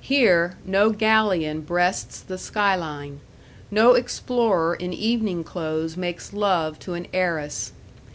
[0.00, 3.20] Here, no galleon breasts the sky line;
[3.70, 7.72] no explorer in evening clothes makes love to an heiress.